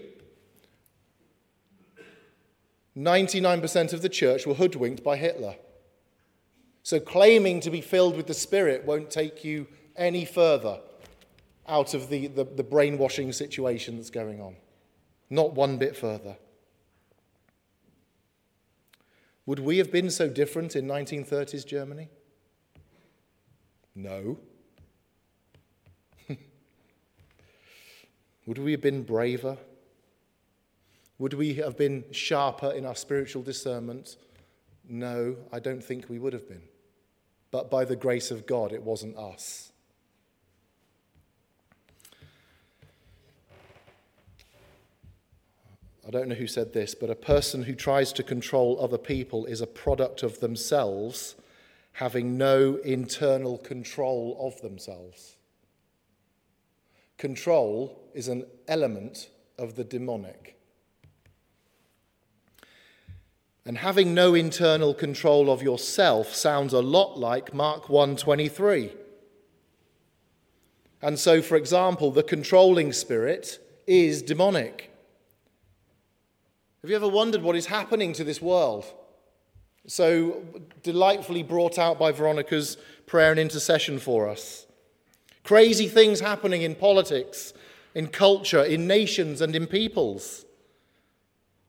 99% 2.96 3.94
of 3.94 4.02
the 4.02 4.10
church 4.10 4.48
were 4.48 4.54
hoodwinked 4.56 5.04
by 5.04 5.18
Hitler. 5.18 5.56
So 6.88 7.02
claiming 7.02 7.60
to 7.60 7.70
be 7.70 7.82
filled 7.82 8.16
with 8.16 8.28
the 8.28 8.34
Spirit 8.34 8.86
won't 8.86 9.12
take 9.12 9.44
you 9.44 9.68
any 9.98 10.24
further 10.24 10.80
out 11.68 11.94
of 11.94 12.08
the, 12.08 12.28
the, 12.28 12.46
the, 12.46 12.64
brainwashing 12.64 13.34
situation 13.34 13.98
that's 13.98 14.10
going 14.10 14.40
on. 14.40 14.56
Not 15.30 15.52
one 15.52 15.78
bit 15.78 15.98
further. 15.98 16.38
Would 19.46 19.60
we 19.60 19.80
have 19.80 19.92
been 19.92 20.10
so 20.10 20.30
different 20.30 20.78
in 20.78 20.88
1930s 20.88 21.68
Germany? 21.68 22.08
No. 23.94 24.38
Would 28.46 28.60
we 28.60 28.72
have 28.72 28.82
been 28.82 29.04
braver? 29.04 29.58
Would 31.20 31.34
we 31.34 31.56
have 31.56 31.76
been 31.76 32.06
sharper 32.12 32.72
in 32.72 32.86
our 32.86 32.96
spiritual 32.96 33.44
discernment? 33.44 34.16
No, 34.88 35.36
I 35.52 35.60
don't 35.60 35.84
think 35.84 36.08
we 36.08 36.18
would 36.18 36.32
have 36.32 36.48
been. 36.48 36.62
But 37.52 37.70
by 37.70 37.86
the 37.86 37.96
grace 37.96 38.32
of 38.32 38.46
God, 38.46 38.72
it 38.72 38.84
wasn't 38.84 39.18
us. 39.18 39.72
I 46.08 46.10
don't 46.10 46.30
know 46.30 46.36
who 46.36 46.48
said 46.48 46.72
this, 46.72 46.96
but 46.96 47.10
a 47.10 47.16
person 47.16 47.64
who 47.64 47.76
tries 47.76 48.14
to 48.14 48.24
control 48.24 48.80
other 48.80 48.98
people 48.98 49.46
is 49.46 49.60
a 49.60 49.68
product 49.68 50.24
of 50.24 50.40
themselves, 50.40 51.36
having 51.94 52.38
no 52.38 52.78
internal 52.78 53.58
control 53.58 54.38
of 54.40 54.62
themselves. 54.62 55.36
Control 57.18 58.00
is 58.14 58.30
an 58.30 58.46
element 58.70 59.30
of 59.58 59.76
the 59.76 59.84
demonic. 59.84 60.57
And 63.68 63.80
having 63.80 64.14
no 64.14 64.34
internal 64.34 64.94
control 64.94 65.52
of 65.52 65.62
yourself 65.62 66.34
sounds 66.34 66.72
a 66.72 66.80
lot 66.80 67.20
like 67.20 67.54
Mark 67.54 67.90
1:23. 67.90 68.94
And 71.02 71.20
so 71.20 71.42
for 71.42 71.58
example, 71.58 72.10
the 72.10 72.24
controlling 72.24 72.94
spirit 72.94 73.60
is 73.86 74.22
demonic. 74.22 74.90
Have 76.82 76.90
you 76.90 76.96
ever 76.96 77.10
wondered 77.10 77.42
what 77.42 77.58
is 77.58 77.66
happening 77.66 78.14
to 78.14 78.24
this 78.24 78.42
world? 78.42 78.86
So 79.86 80.46
delightfully 80.82 81.44
brought 81.44 81.78
out 81.78 82.00
by 82.00 82.14
Veronica's 82.14 82.78
prayer 83.06 83.32
and 83.32 83.40
intercession 83.40 84.00
for 84.00 84.30
us. 84.30 84.66
Crazy 85.44 85.90
things 85.90 86.22
happening 86.22 86.62
in 86.62 86.74
politics, 86.74 87.54
in 87.94 88.08
culture, 88.08 88.64
in 88.64 88.88
nations, 88.88 89.42
and 89.42 89.54
in 89.54 89.68
peoples. 89.68 90.46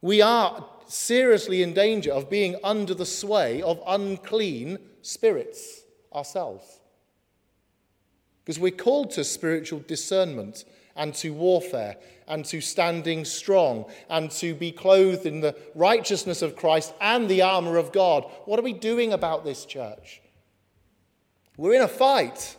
We 0.00 0.22
are 0.22 0.64
seriously 0.88 1.62
in 1.62 1.72
danger 1.74 2.12
of 2.12 2.30
being 2.30 2.56
under 2.64 2.94
the 2.94 3.06
sway 3.06 3.62
of 3.62 3.82
unclean 3.86 4.78
spirits 5.02 5.82
ourselves. 6.14 6.80
Because 8.44 8.58
we're 8.58 8.70
called 8.70 9.10
to 9.12 9.24
spiritual 9.24 9.84
discernment 9.86 10.64
and 10.96 11.14
to 11.14 11.30
warfare 11.30 11.96
and 12.26 12.44
to 12.46 12.60
standing 12.60 13.24
strong 13.24 13.84
and 14.08 14.30
to 14.30 14.54
be 14.54 14.72
clothed 14.72 15.26
in 15.26 15.40
the 15.40 15.56
righteousness 15.74 16.42
of 16.42 16.56
Christ 16.56 16.92
and 17.00 17.28
the 17.28 17.42
armor 17.42 17.76
of 17.76 17.92
God. 17.92 18.24
What 18.44 18.58
are 18.58 18.62
we 18.62 18.72
doing 18.72 19.12
about 19.12 19.44
this, 19.44 19.64
church? 19.64 20.20
We're 21.56 21.74
in 21.74 21.82
a 21.82 21.88
fight. 21.88 22.56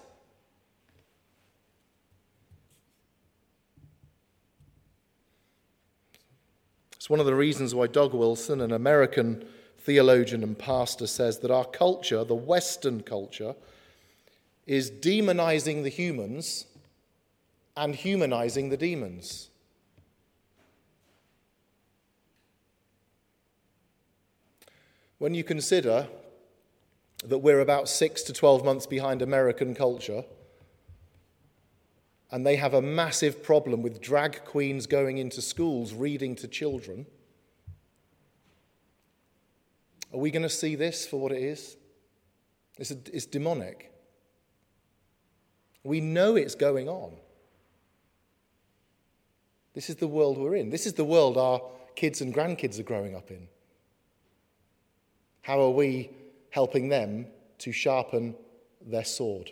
One 7.10 7.20
of 7.20 7.26
the 7.26 7.34
reasons 7.34 7.74
why 7.74 7.88
Doug 7.88 8.14
Wilson, 8.14 8.62
an 8.62 8.72
American 8.72 9.44
theologian 9.80 10.44
and 10.44 10.56
pastor, 10.56 11.08
says 11.08 11.40
that 11.40 11.50
our 11.50 11.66
culture, 11.66 12.24
the 12.24 12.36
Western 12.36 13.02
culture, 13.02 13.56
is 14.68 14.92
demonizing 14.92 15.82
the 15.82 15.90
humans 15.90 16.68
and 17.76 17.96
humanizing 17.96 18.70
the 18.70 18.78
demons. 18.78 19.50
When 25.18 25.34
you 25.34 25.44
consider 25.44 26.08
that 27.26 27.40
we're 27.40 27.60
about 27.60 27.90
six 27.90 28.22
to 28.22 28.34
12 28.34 28.64
months 28.64 28.86
behind 28.86 29.24
American 29.24 29.74
culture, 29.74 30.26
and 32.32 32.46
they 32.46 32.56
have 32.56 32.74
a 32.74 32.82
massive 32.82 33.44
problem 33.44 33.82
with 33.82 34.02
drag 34.02 34.46
queens 34.46 34.86
going 34.86 35.18
into 35.18 35.42
schools 35.42 35.94
reading 35.94 36.36
to 36.36 36.48
children. 36.48 37.06
Are 40.14 40.20
we 40.20 40.32
going 40.32 40.44
to 40.44 40.50
see 40.50 40.76
this 40.76 41.08
for 41.08 41.20
what 41.20 41.32
it 41.32 41.42
is? 41.42 41.78
It's, 42.78 42.92
a, 42.92 42.98
it's 43.12 43.26
demonic. 43.26 43.92
We 45.84 46.02
know 46.02 46.36
it's 46.36 46.56
going 46.56 46.88
on. 46.88 47.14
This 49.74 49.90
is 49.90 49.96
the 49.96 50.08
world 50.08 50.38
we're 50.38 50.56
in. 50.56 50.70
This 50.70 50.86
is 50.86 50.94
the 50.94 51.04
world 51.04 51.38
our 51.38 51.62
kids 51.96 52.22
and 52.22 52.34
grandkids 52.34 52.80
are 52.80 52.84
growing 52.84 53.16
up 53.16 53.32
in. 53.32 53.48
How 55.42 55.62
are 55.62 55.70
we 55.70 56.12
helping 56.50 56.90
them 56.90 57.28
to 57.60 57.72
sharpen 57.72 58.36
their 58.82 59.06
sword? 59.06 59.52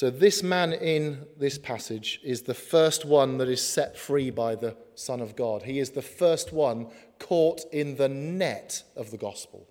So, 0.00 0.08
this 0.08 0.42
man 0.42 0.72
in 0.72 1.26
this 1.36 1.58
passage 1.58 2.20
is 2.24 2.40
the 2.40 2.54
first 2.54 3.04
one 3.04 3.36
that 3.36 3.50
is 3.50 3.62
set 3.62 3.98
free 3.98 4.30
by 4.30 4.54
the 4.54 4.74
Son 4.94 5.20
of 5.20 5.36
God. 5.36 5.64
He 5.64 5.78
is 5.78 5.90
the 5.90 6.00
first 6.00 6.54
one 6.54 6.86
caught 7.18 7.70
in 7.70 7.96
the 7.96 8.08
net 8.08 8.82
of 8.96 9.10
the 9.10 9.18
gospel. 9.18 9.68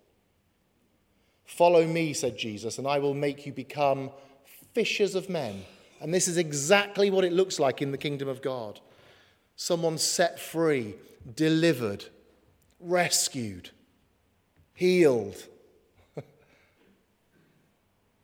Follow 1.45 1.83
me, 1.87 2.13
said 2.13 2.37
Jesus, 2.37 2.77
and 2.77 2.85
I 2.85 2.99
will 2.99 3.15
make 3.15 3.47
you 3.47 3.51
become 3.51 4.11
fishers 4.75 5.15
of 5.15 5.29
men. 5.29 5.63
And 5.99 6.13
this 6.13 6.27
is 6.27 6.37
exactly 6.37 7.09
what 7.09 7.25
it 7.25 7.33
looks 7.33 7.59
like 7.59 7.81
in 7.81 7.91
the 7.91 7.97
kingdom 7.97 8.27
of 8.27 8.43
God. 8.43 8.79
Someone 9.55 9.97
set 9.97 10.39
free, 10.39 10.93
delivered, 11.35 12.05
rescued, 12.79 13.71
healed. 14.75 15.43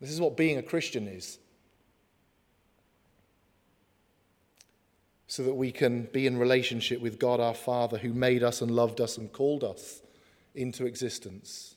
this 0.00 0.10
is 0.10 0.20
what 0.20 0.36
being 0.36 0.56
a 0.56 0.62
Christian 0.62 1.08
is. 1.08 1.40
So 5.36 5.42
that 5.42 5.52
we 5.52 5.70
can 5.70 6.04
be 6.14 6.26
in 6.26 6.38
relationship 6.38 6.98
with 6.98 7.18
God 7.18 7.40
our 7.40 7.52
Father 7.52 7.98
who 7.98 8.14
made 8.14 8.42
us 8.42 8.62
and 8.62 8.70
loved 8.70 9.02
us 9.02 9.18
and 9.18 9.30
called 9.30 9.62
us 9.64 10.00
into 10.54 10.86
existence. 10.86 11.76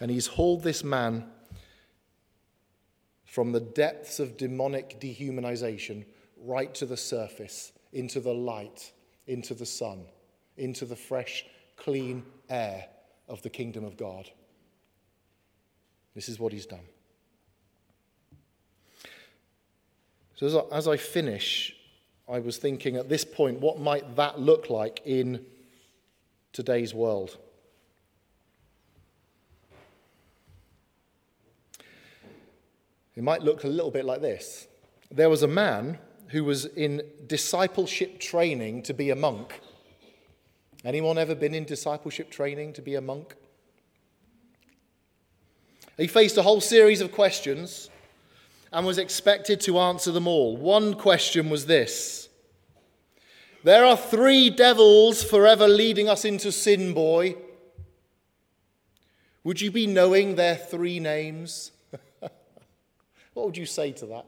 And 0.00 0.10
he's 0.10 0.26
hauled 0.26 0.62
this 0.62 0.82
man 0.82 1.26
from 3.26 3.52
the 3.52 3.60
depths 3.60 4.18
of 4.18 4.38
demonic 4.38 4.98
dehumanization 4.98 6.06
right 6.38 6.74
to 6.76 6.86
the 6.86 6.96
surface, 6.96 7.72
into 7.92 8.20
the 8.20 8.32
light, 8.32 8.90
into 9.26 9.52
the 9.52 9.66
sun, 9.66 10.06
into 10.56 10.86
the 10.86 10.96
fresh, 10.96 11.44
clean 11.76 12.22
air 12.48 12.86
of 13.28 13.42
the 13.42 13.50
kingdom 13.50 13.84
of 13.84 13.98
God. 13.98 14.30
This 16.14 16.30
is 16.30 16.38
what 16.38 16.54
he's 16.54 16.64
done. 16.64 16.88
So 20.42 20.48
as 20.48 20.56
I, 20.56 20.76
as 20.76 20.88
I 20.88 20.96
finish, 20.96 21.76
I 22.28 22.40
was 22.40 22.56
thinking 22.56 22.96
at 22.96 23.08
this 23.08 23.24
point, 23.24 23.60
what 23.60 23.78
might 23.78 24.16
that 24.16 24.40
look 24.40 24.70
like 24.70 25.00
in 25.04 25.44
today's 26.52 26.92
world? 26.92 27.38
It 33.14 33.22
might 33.22 33.42
look 33.42 33.62
a 33.62 33.68
little 33.68 33.92
bit 33.92 34.04
like 34.04 34.20
this. 34.20 34.66
There 35.12 35.30
was 35.30 35.44
a 35.44 35.46
man 35.46 35.98
who 36.30 36.42
was 36.42 36.64
in 36.64 37.02
discipleship 37.28 38.18
training 38.18 38.82
to 38.82 38.94
be 38.94 39.10
a 39.10 39.16
monk. 39.16 39.60
Anyone 40.84 41.18
ever 41.18 41.36
been 41.36 41.54
in 41.54 41.66
discipleship 41.66 42.32
training 42.32 42.72
to 42.72 42.82
be 42.82 42.96
a 42.96 43.00
monk? 43.00 43.36
He 45.96 46.08
faced 46.08 46.36
a 46.36 46.42
whole 46.42 46.60
series 46.60 47.00
of 47.00 47.12
questions 47.12 47.90
and 48.72 48.86
was 48.86 48.98
expected 48.98 49.60
to 49.60 49.78
answer 49.78 50.10
them 50.10 50.26
all. 50.26 50.56
One 50.56 50.94
question 50.94 51.50
was 51.50 51.66
this 51.66 52.28
There 53.64 53.84
are 53.84 53.96
three 53.96 54.50
devils 54.50 55.22
forever 55.22 55.68
leading 55.68 56.08
us 56.08 56.24
into 56.24 56.50
sin, 56.50 56.94
boy. 56.94 57.36
Would 59.44 59.60
you 59.60 59.70
be 59.70 59.86
knowing 59.86 60.36
their 60.36 60.54
three 60.54 61.00
names? 61.00 61.72
what 62.20 63.46
would 63.46 63.56
you 63.56 63.66
say 63.66 63.90
to 63.92 64.06
that? 64.06 64.26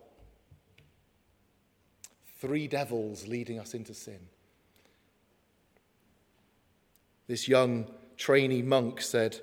Three 2.40 2.66
devils 2.66 3.26
leading 3.28 3.60
us 3.60 3.74
into 3.74 3.94
sin. 3.94 4.18
This 7.26 7.48
young 7.48 7.86
trainee 8.16 8.62
monk 8.62 9.00
said, 9.00 9.40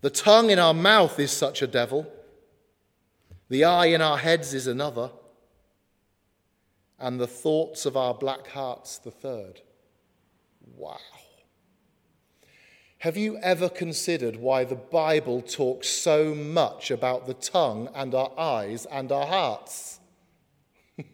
The 0.00 0.10
tongue 0.10 0.50
in 0.50 0.58
our 0.58 0.74
mouth 0.74 1.20
is 1.20 1.30
such 1.30 1.62
a 1.62 1.66
devil. 1.66 2.10
The 3.52 3.64
eye 3.64 3.88
in 3.88 4.00
our 4.00 4.16
heads 4.16 4.54
is 4.54 4.66
another, 4.66 5.10
and 6.98 7.20
the 7.20 7.26
thoughts 7.26 7.84
of 7.84 7.98
our 7.98 8.14
black 8.14 8.46
hearts 8.46 8.96
the 8.96 9.10
third. 9.10 9.60
Wow. 10.74 10.96
Have 13.00 13.18
you 13.18 13.36
ever 13.42 13.68
considered 13.68 14.36
why 14.36 14.64
the 14.64 14.74
Bible 14.74 15.42
talks 15.42 15.86
so 15.86 16.34
much 16.34 16.90
about 16.90 17.26
the 17.26 17.34
tongue 17.34 17.90
and 17.94 18.14
our 18.14 18.32
eyes 18.38 18.86
and 18.86 19.12
our 19.12 19.26
hearts? 19.26 20.00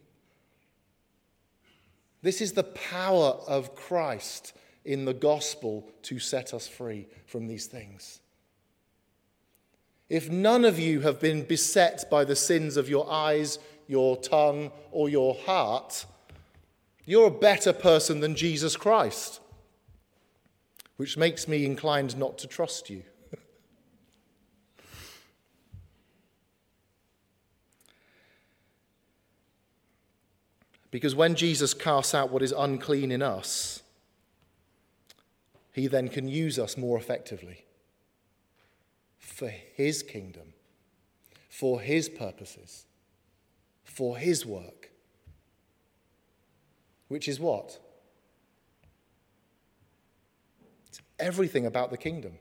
this 2.22 2.40
is 2.40 2.52
the 2.52 2.62
power 2.62 3.36
of 3.48 3.74
Christ 3.74 4.52
in 4.84 5.06
the 5.06 5.12
gospel 5.12 5.90
to 6.02 6.20
set 6.20 6.54
us 6.54 6.68
free 6.68 7.08
from 7.26 7.48
these 7.48 7.66
things. 7.66 8.20
If 10.08 10.30
none 10.30 10.64
of 10.64 10.78
you 10.78 11.00
have 11.00 11.20
been 11.20 11.42
beset 11.42 12.08
by 12.10 12.24
the 12.24 12.36
sins 12.36 12.76
of 12.76 12.88
your 12.88 13.10
eyes, 13.10 13.58
your 13.86 14.16
tongue, 14.16 14.70
or 14.90 15.08
your 15.08 15.34
heart, 15.34 16.06
you're 17.04 17.28
a 17.28 17.30
better 17.30 17.72
person 17.72 18.20
than 18.20 18.34
Jesus 18.34 18.76
Christ. 18.76 19.40
which 20.98 21.16
makes 21.16 21.48
me 21.48 21.64
inclined 21.64 22.18
not 22.18 22.36
to 22.38 22.46
trust 22.48 22.90
you. 22.90 23.04
because 30.90 31.14
when 31.14 31.36
Jesus 31.36 31.72
casts 31.72 32.16
out 32.16 32.32
what 32.32 32.42
is 32.42 32.52
unclean 32.52 33.12
in 33.12 33.22
us, 33.22 33.84
he 35.72 35.86
then 35.86 36.08
can 36.08 36.26
use 36.26 36.58
us 36.58 36.76
more 36.76 36.98
effectively 36.98 37.64
for 39.18 39.48
his 39.48 40.02
kingdom, 40.02 40.54
for 41.48 41.80
his 41.80 42.08
purposes, 42.08 42.86
for 43.84 44.16
his 44.16 44.46
work. 44.46 44.90
Which 47.08 47.28
is 47.28 47.40
what? 47.40 47.78
It's 50.88 51.00
everything 51.18 51.66
about 51.66 51.90
the 51.90 51.96
kingdom. 51.96 52.38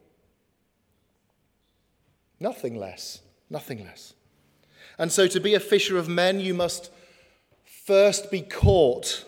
Nothing 2.40 2.76
less. 2.76 3.22
Nothing 3.50 3.84
less. 3.86 4.14
And 5.00 5.12
so, 5.12 5.28
to 5.28 5.40
be 5.40 5.54
a 5.54 5.60
fisher 5.60 5.98
of 5.98 6.10
men, 6.10 6.40
you 6.40 6.54
must 6.54 6.92
first 7.64 8.30
be 8.30 8.42
caught 8.42 9.26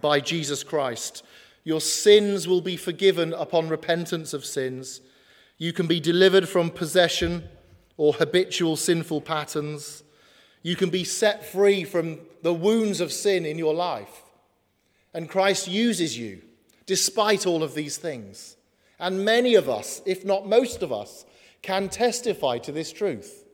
by 0.00 0.20
Jesus 0.20 0.64
Christ. 0.64 1.22
Your 1.62 1.80
sins 1.80 2.48
will 2.48 2.60
be 2.60 2.76
forgiven 2.76 3.32
upon 3.32 3.68
repentance 3.68 4.32
of 4.32 4.44
sins. 4.44 5.00
You 5.60 5.74
can 5.74 5.86
be 5.86 6.00
delivered 6.00 6.48
from 6.48 6.70
possession 6.70 7.46
or 7.98 8.14
habitual 8.14 8.76
sinful 8.76 9.20
patterns. 9.20 10.02
You 10.62 10.74
can 10.74 10.88
be 10.88 11.04
set 11.04 11.44
free 11.44 11.84
from 11.84 12.20
the 12.40 12.54
wounds 12.54 12.98
of 13.02 13.12
sin 13.12 13.44
in 13.44 13.58
your 13.58 13.74
life. 13.74 14.22
And 15.12 15.28
Christ 15.28 15.68
uses 15.68 16.16
you 16.16 16.40
despite 16.86 17.46
all 17.46 17.62
of 17.62 17.74
these 17.74 17.98
things. 17.98 18.56
And 18.98 19.22
many 19.22 19.54
of 19.54 19.68
us, 19.68 20.00
if 20.06 20.24
not 20.24 20.48
most 20.48 20.82
of 20.82 20.94
us, 20.94 21.26
can 21.60 21.90
testify 21.90 22.56
to 22.56 22.72
this 22.72 22.90
truth. 22.90 23.44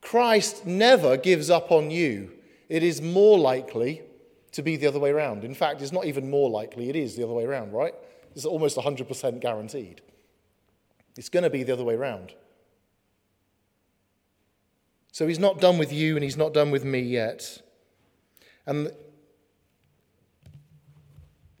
Christ 0.00 0.66
never 0.66 1.16
gives 1.16 1.48
up 1.48 1.70
on 1.70 1.92
you. 1.92 2.32
It 2.68 2.82
is 2.82 3.00
more 3.00 3.38
likely 3.38 4.02
to 4.50 4.62
be 4.62 4.74
the 4.74 4.88
other 4.88 4.98
way 4.98 5.10
around. 5.10 5.44
In 5.44 5.54
fact, 5.54 5.80
it's 5.80 5.92
not 5.92 6.06
even 6.06 6.28
more 6.28 6.50
likely, 6.50 6.90
it 6.90 6.96
is 6.96 7.14
the 7.14 7.22
other 7.22 7.34
way 7.34 7.44
around, 7.44 7.72
right? 7.72 7.94
It's 8.34 8.44
almost 8.44 8.76
100% 8.76 9.38
guaranteed. 9.38 10.00
It's 11.18 11.28
going 11.28 11.42
to 11.42 11.50
be 11.50 11.64
the 11.64 11.72
other 11.72 11.82
way 11.82 11.94
around. 11.94 12.32
So 15.10 15.26
he's 15.26 15.40
not 15.40 15.60
done 15.60 15.76
with 15.76 15.92
you 15.92 16.14
and 16.14 16.22
he's 16.22 16.36
not 16.36 16.54
done 16.54 16.70
with 16.70 16.84
me 16.84 17.00
yet. 17.00 17.60
And 18.66 18.92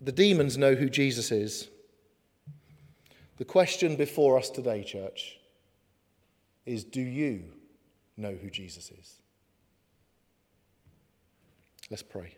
the 0.00 0.12
demons 0.12 0.56
know 0.56 0.76
who 0.76 0.88
Jesus 0.88 1.32
is. 1.32 1.68
The 3.38 3.44
question 3.44 3.96
before 3.96 4.38
us 4.38 4.48
today, 4.48 4.84
church, 4.84 5.38
is 6.64 6.84
do 6.84 7.00
you 7.00 7.42
know 8.16 8.36
who 8.40 8.50
Jesus 8.50 8.92
is? 8.92 9.18
Let's 11.90 12.04
pray. 12.04 12.36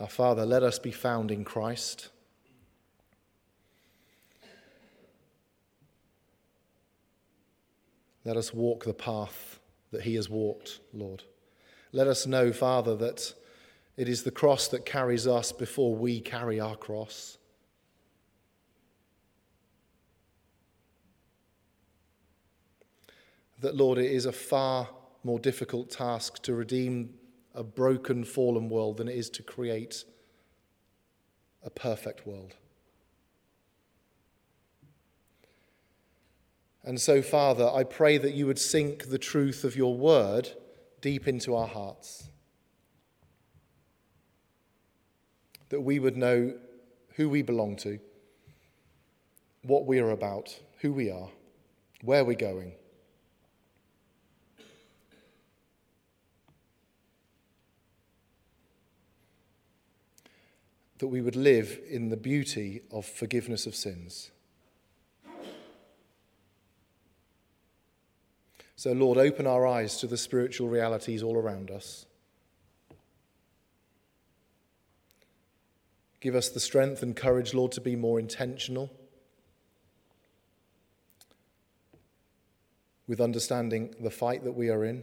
Our 0.00 0.08
Father, 0.08 0.46
let 0.46 0.62
us 0.62 0.78
be 0.78 0.92
found 0.92 1.32
in 1.32 1.44
Christ. 1.44 2.10
Let 8.24 8.36
us 8.36 8.54
walk 8.54 8.84
the 8.84 8.94
path 8.94 9.58
that 9.90 10.02
He 10.02 10.14
has 10.14 10.30
walked, 10.30 10.78
Lord. 10.92 11.24
Let 11.92 12.06
us 12.06 12.26
know, 12.26 12.52
Father, 12.52 12.94
that 12.96 13.34
it 13.96 14.08
is 14.08 14.22
the 14.22 14.30
cross 14.30 14.68
that 14.68 14.86
carries 14.86 15.26
us 15.26 15.50
before 15.50 15.96
we 15.96 16.20
carry 16.20 16.60
our 16.60 16.76
cross. 16.76 17.38
That, 23.60 23.74
Lord, 23.74 23.98
it 23.98 24.12
is 24.12 24.26
a 24.26 24.32
far 24.32 24.88
more 25.24 25.40
difficult 25.40 25.90
task 25.90 26.40
to 26.42 26.54
redeem 26.54 27.14
a 27.54 27.62
broken, 27.62 28.24
fallen 28.24 28.68
world 28.68 28.98
than 28.98 29.08
it 29.08 29.16
is 29.16 29.30
to 29.30 29.42
create 29.42 30.04
a 31.62 31.70
perfect 31.70 32.26
world. 32.26 32.54
And 36.84 37.00
so, 37.00 37.20
Father, 37.20 37.68
I 37.68 37.84
pray 37.84 38.16
that 38.16 38.34
you 38.34 38.46
would 38.46 38.58
sink 38.58 39.10
the 39.10 39.18
truth 39.18 39.64
of 39.64 39.76
your 39.76 39.94
word 39.94 40.50
deep 41.00 41.28
into 41.28 41.54
our 41.54 41.66
hearts. 41.66 42.28
That 45.68 45.82
we 45.82 45.98
would 45.98 46.16
know 46.16 46.54
who 47.16 47.28
we 47.28 47.42
belong 47.42 47.76
to, 47.76 47.98
what 49.62 49.84
we 49.84 49.98
are 49.98 50.10
about, 50.10 50.58
who 50.80 50.92
we 50.92 51.10
are, 51.10 51.28
where 52.02 52.24
we're 52.24 52.34
going. 52.34 52.72
That 60.98 61.08
we 61.08 61.20
would 61.20 61.36
live 61.36 61.78
in 61.88 62.08
the 62.08 62.16
beauty 62.16 62.82
of 62.90 63.06
forgiveness 63.06 63.66
of 63.66 63.74
sins. 63.74 64.30
So, 68.76 68.92
Lord, 68.92 69.18
open 69.18 69.46
our 69.46 69.66
eyes 69.66 69.98
to 69.98 70.06
the 70.06 70.16
spiritual 70.16 70.68
realities 70.68 71.22
all 71.22 71.36
around 71.36 71.70
us. 71.70 72.06
Give 76.20 76.34
us 76.34 76.48
the 76.48 76.60
strength 76.60 77.02
and 77.02 77.16
courage, 77.16 77.54
Lord, 77.54 77.72
to 77.72 77.80
be 77.80 77.96
more 77.96 78.18
intentional 78.18 78.90
with 83.06 83.20
understanding 83.20 83.94
the 84.00 84.10
fight 84.10 84.44
that 84.44 84.52
we 84.52 84.68
are 84.68 84.84
in. 84.84 85.02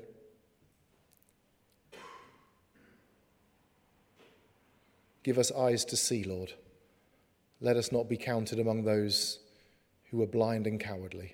Give 5.26 5.40
us 5.40 5.52
eyes 5.52 5.84
to 5.86 5.98
see, 5.98 6.24
Lord. 6.24 6.54
Let 7.60 7.78
us 7.78 7.92
not 7.92 8.08
be 8.08 8.16
counted 8.16 8.60
among 8.60 8.84
those 8.84 9.40
who 10.12 10.22
are 10.22 10.28
blind 10.28 10.68
and 10.68 10.80
cowardly. 10.80 11.34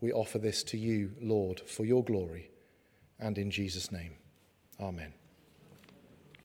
We 0.00 0.10
offer 0.10 0.38
this 0.38 0.62
to 0.64 0.78
you, 0.78 1.12
Lord, 1.20 1.60
for 1.60 1.84
your 1.84 2.02
glory, 2.02 2.50
and 3.20 3.36
in 3.36 3.50
Jesus' 3.50 3.92
name. 3.92 4.12
Amen. 4.80 5.12